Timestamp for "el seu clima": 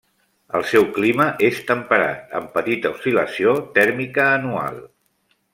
0.59-1.27